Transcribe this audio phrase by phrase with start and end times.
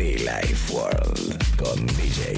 [0.00, 2.34] Life World con DJ.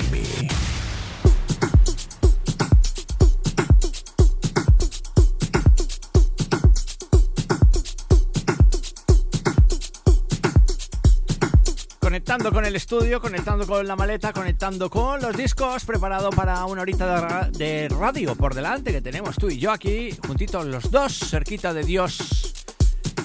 [12.01, 16.83] Conectando con el estudio, conectando con la maleta, conectando con los discos, preparado para una
[16.83, 21.17] horita de, de radio por delante que tenemos tú y yo aquí, juntitos los dos,
[21.17, 22.19] cerquita de Dios,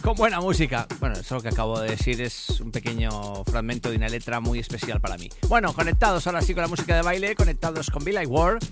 [0.07, 0.87] con buena música.
[1.01, 5.01] Bueno, eso que acabo de decir es un pequeño fragmento de una letra muy especial
[5.01, 5.27] para mí.
[5.49, 8.65] Bueno, conectados ahora sí con la música de baile, conectados con Be Like World.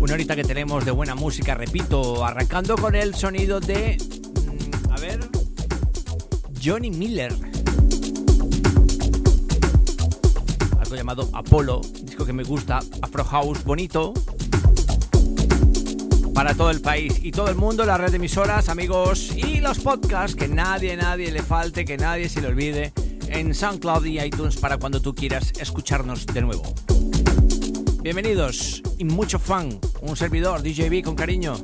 [0.00, 3.96] Una horita que tenemos de buena música, repito, arrancando con el sonido de.
[3.96, 5.20] mm, a ver.
[6.60, 7.32] Johnny Miller.
[10.80, 14.14] Algo llamado Apollo, disco que me gusta, Afro House bonito.
[16.38, 19.80] Para todo el país y todo el mundo, la red de emisoras, amigos y los
[19.80, 22.92] podcasts, que nadie, nadie le falte, que nadie se le olvide
[23.26, 26.62] en SoundCloud y iTunes para cuando tú quieras escucharnos de nuevo.
[28.02, 31.56] Bienvenidos y mucho fan, un servidor DJB con cariño.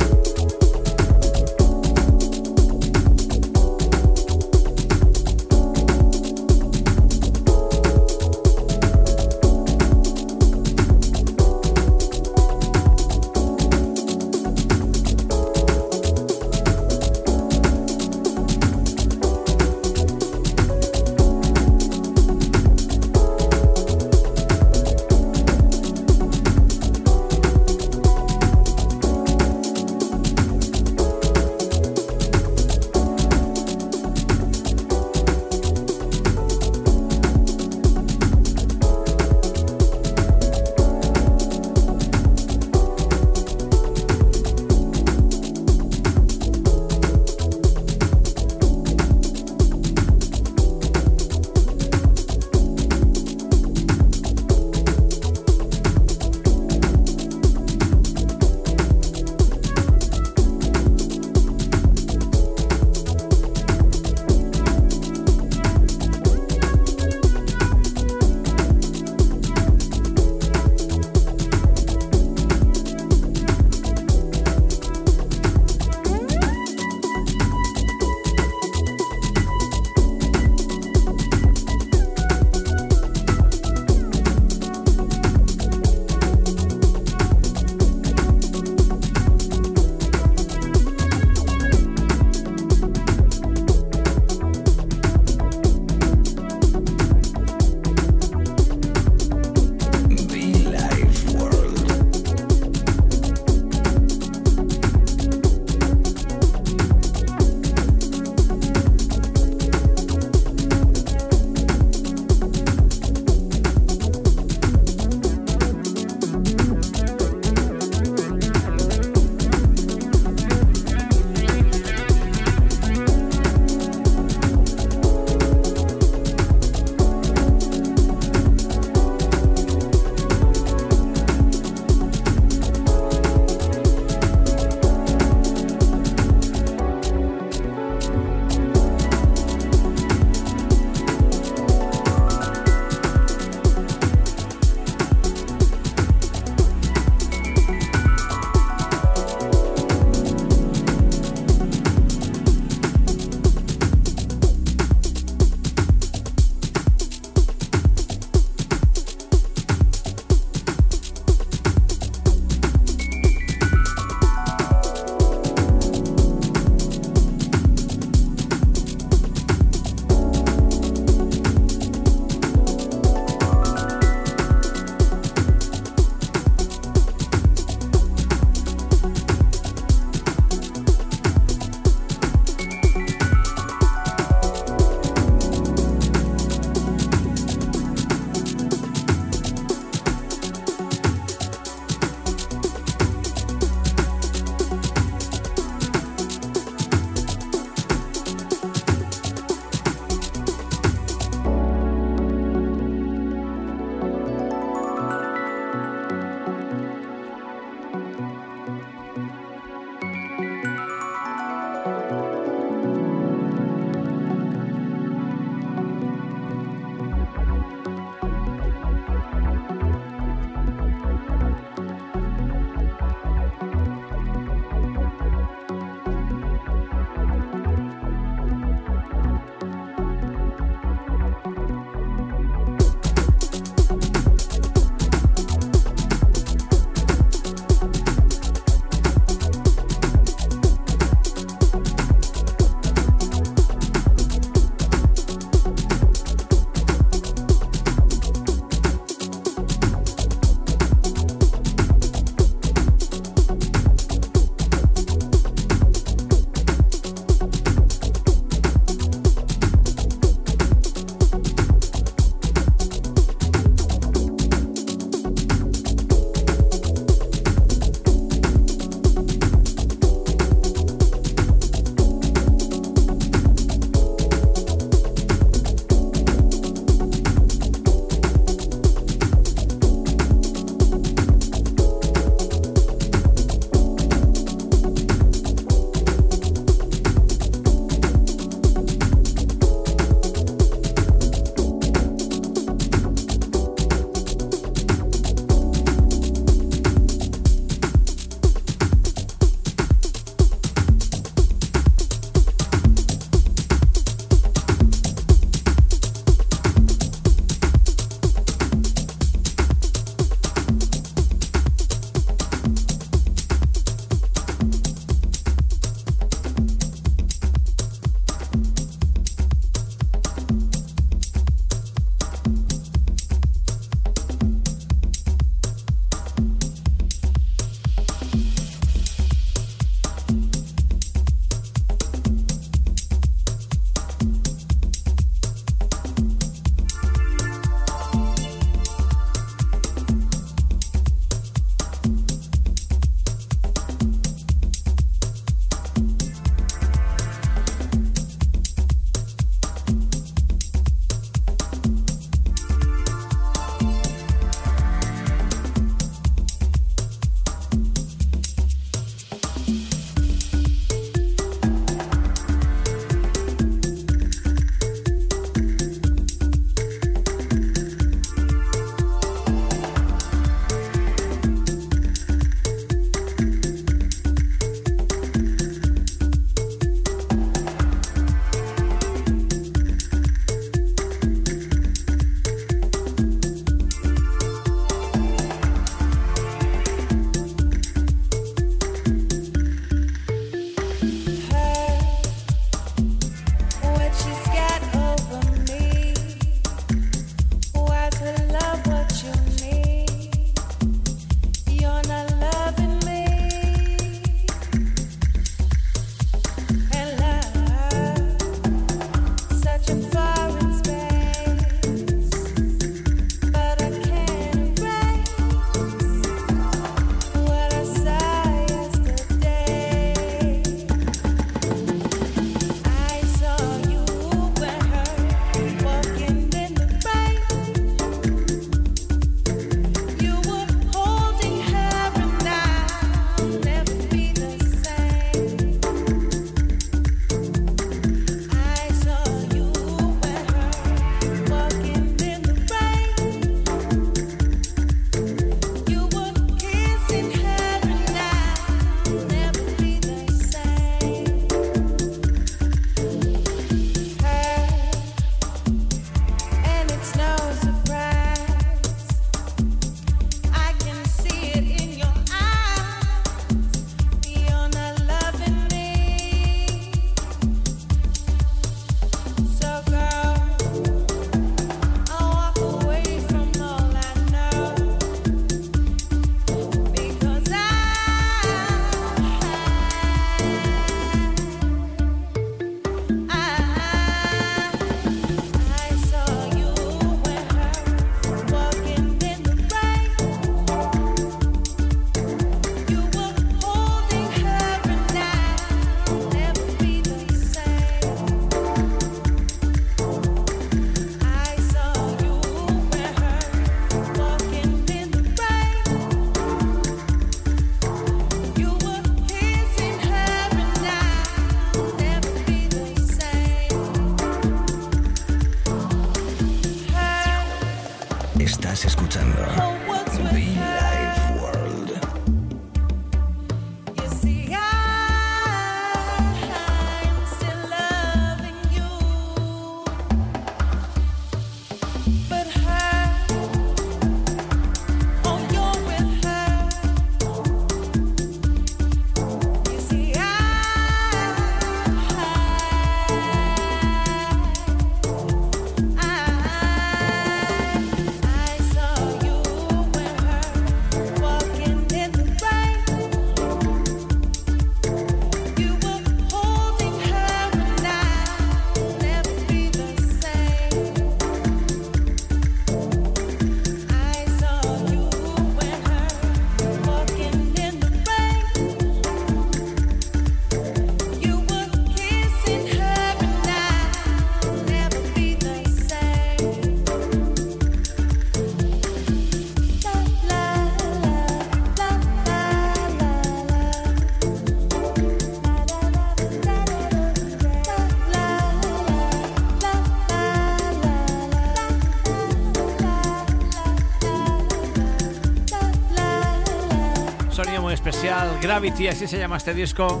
[598.62, 600.00] Gravity, así se llama este disco.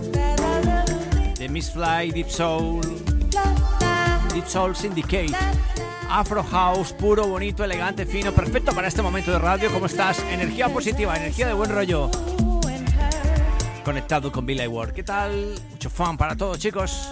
[1.34, 2.80] The Miss Fly, Deep Soul,
[4.32, 5.34] Deep Soul Syndicate.
[6.08, 9.68] Afro House, puro, bonito, elegante, fino, perfecto para este momento de radio.
[9.72, 10.20] ¿Cómo estás?
[10.30, 12.08] Energía positiva, energía de buen rollo.
[13.84, 14.92] Conectado con Bill Ward.
[14.92, 15.56] ¿Qué tal?
[15.72, 17.11] Mucho fan para todos, chicos.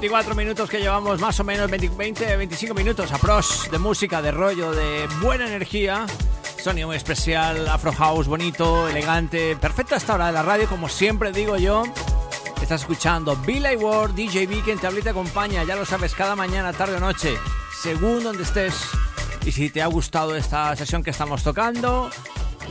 [0.00, 3.18] 24 minutos que llevamos, más o menos 20, 20 25 minutos a
[3.68, 6.06] de música, de rollo, de buena energía.
[6.62, 10.88] Sonido muy especial, Afro House, bonito, elegante, perfecto a esta hora de la radio, como
[10.88, 11.82] siempre digo yo.
[12.62, 16.72] Estás escuchando Billy Ward, DJ B, quien te te acompaña, ya lo sabes, cada mañana,
[16.72, 17.36] tarde o noche,
[17.82, 18.80] según donde estés.
[19.44, 22.08] Y si te ha gustado esta sesión que estamos tocando,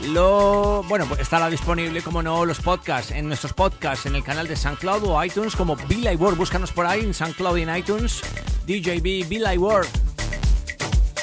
[0.06, 4.48] lo bueno pues estará disponible como no los podcasts en nuestros podcasts en el canal
[4.48, 8.22] de SoundCloud o iTunes como Billy Ward búscanos por ahí en SoundCloud y en iTunes.
[8.66, 9.86] DJB Billy Ward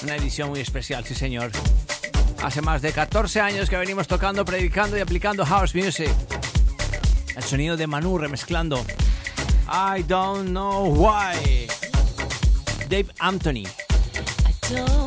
[0.03, 1.51] una edición muy especial sí señor.
[2.43, 6.11] Hace más de 14 años que venimos tocando predicando y aplicando house music.
[7.35, 8.85] El sonido de Manu remezclando.
[9.67, 11.67] I don't know why.
[12.87, 13.65] Dave Anthony.
[13.65, 15.04] I don't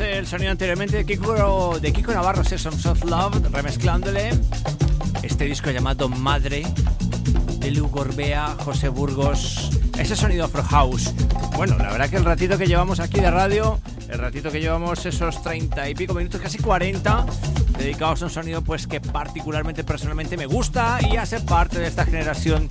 [0.00, 4.30] el sonido anteriormente de Kiko, de Kiko Navarro, Sessions of Love, remezclándole
[5.22, 6.64] este disco llamado Madre,
[7.58, 11.12] de Lu Gorbea, José Burgos, ese sonido Afro House.
[11.56, 13.78] Bueno, la verdad que el ratito que llevamos aquí de radio,
[14.08, 17.26] el ratito que llevamos esos 30 y pico minutos, casi 40,
[17.76, 22.04] dedicados a un sonido pues que particularmente, personalmente me gusta y hace parte de esta
[22.04, 22.68] generación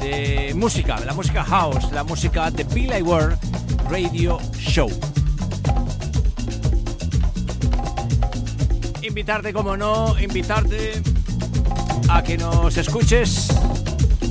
[0.00, 3.38] de música, de la música house, la música de Bill World
[3.90, 5.09] Radio Show.
[9.20, 10.92] invitarte, como no, invitarte
[12.08, 13.48] a que nos escuches,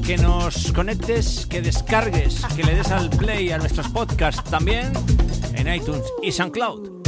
[0.03, 4.91] que nos conectes, que descargues, que le des al play a nuestros podcasts también
[5.53, 7.03] en iTunes y SoundCloud.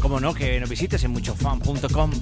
[0.00, 2.12] Como no, que nos visites en muchofan.com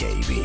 [0.00, 0.39] DJ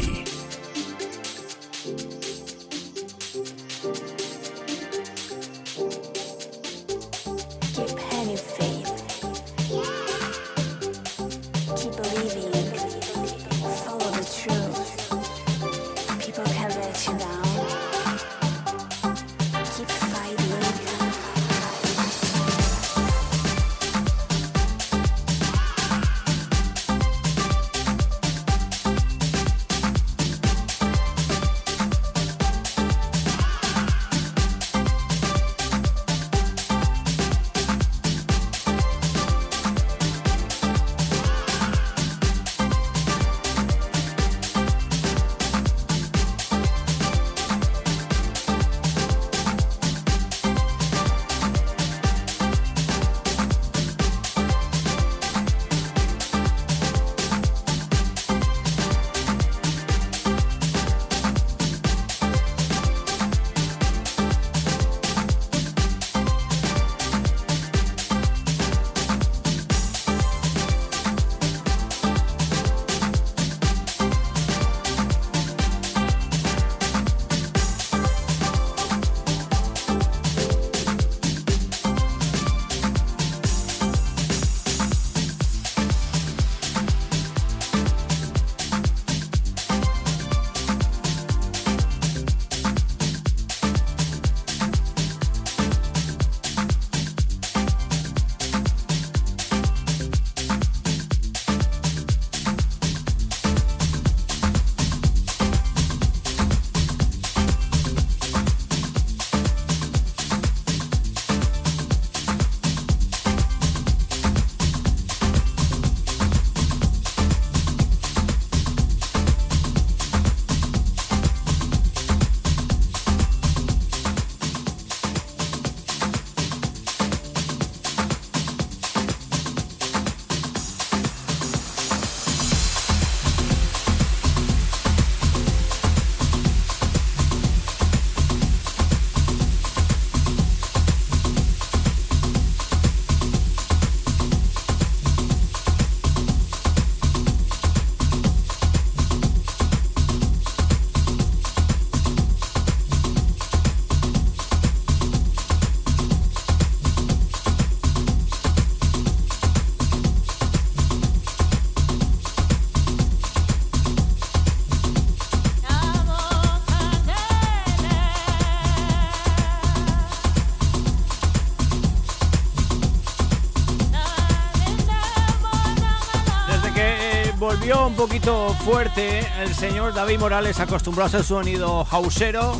[177.95, 182.57] un poquito fuerte el señor David Morales acostumbrado a su sonido hausero,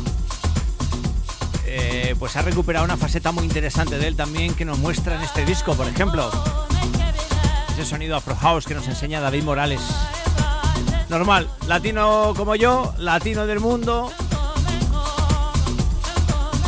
[1.66, 5.20] eh, pues ha recuperado una faceta muy interesante de él también que nos muestra en
[5.20, 6.30] este disco, por ejemplo.
[7.70, 9.82] Ese sonido Afro House que nos enseña David Morales.
[11.10, 14.10] Normal, latino como yo, latino del mundo.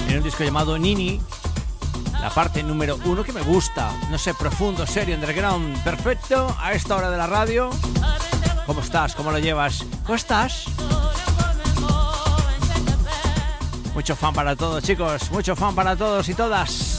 [0.08, 1.20] En un disco llamado Nini,
[2.20, 3.90] la parte número uno que me gusta.
[4.10, 7.70] No sé, profundo, serio, underground, perfecto a esta hora de la radio.
[8.68, 9.14] ¿Cómo estás?
[9.14, 9.82] ¿Cómo lo llevas?
[10.04, 10.66] ¿Cómo estás?
[13.94, 15.30] Mucho fan para todos, chicos.
[15.30, 16.97] Mucho fan para todos y todas.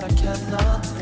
[0.00, 0.95] that I cannot.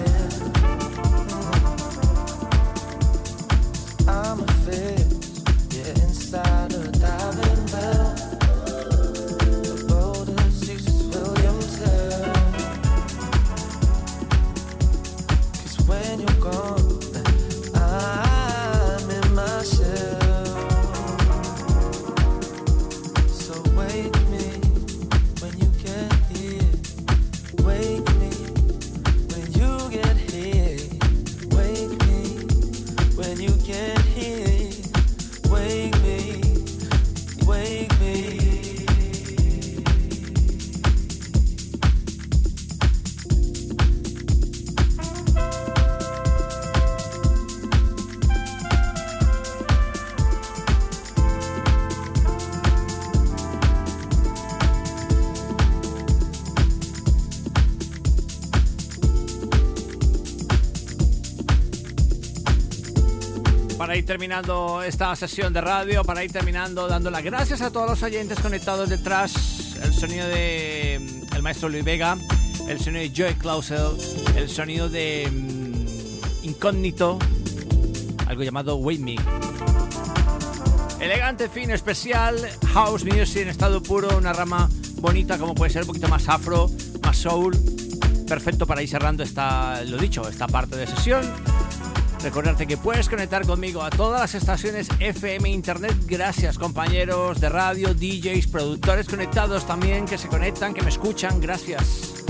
[64.04, 68.38] Terminando esta sesión de radio, para ir terminando dando las gracias a todos los oyentes
[68.40, 69.76] conectados detrás.
[69.82, 72.16] El sonido de mm, el maestro Luis Vega,
[72.68, 73.96] el sonido de Joy Clausel,
[74.36, 77.18] el sonido de mm, Incógnito,
[78.26, 79.16] algo llamado Wait Me.
[81.00, 82.36] Elegante, fin, especial,
[82.72, 86.70] house music en estado puro, una rama bonita como puede ser un poquito más afro,
[87.02, 87.56] más soul.
[88.26, 91.53] Perfecto para ir cerrando esta, lo dicho, esta parte de sesión.
[92.24, 95.94] Recordarte que puedes conectar conmigo a todas las estaciones FM Internet.
[96.06, 101.38] Gracias compañeros de radio, DJs, productores conectados también que se conectan, que me escuchan.
[101.38, 102.24] Gracias.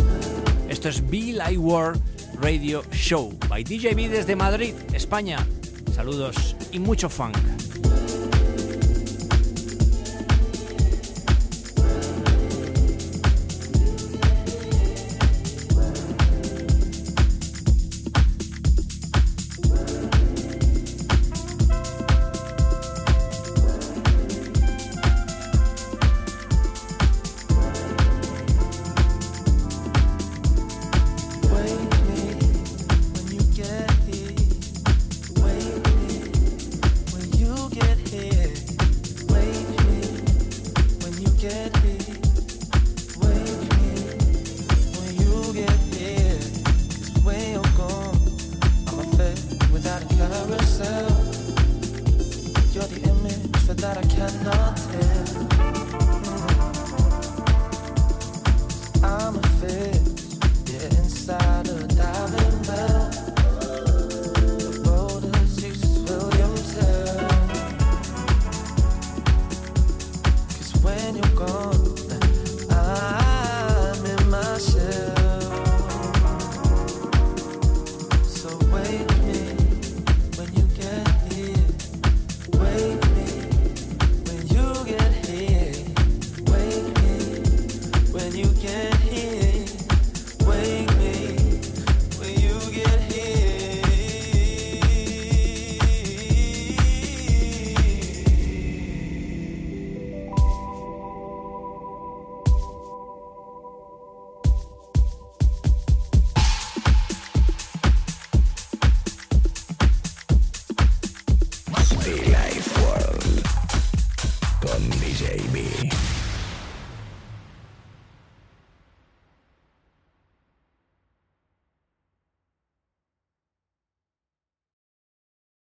[0.69, 2.03] Esto es Be Light World
[2.41, 5.47] Radio Show by DJ B desde Madrid, España.
[5.95, 7.54] Saludos y mucho funk.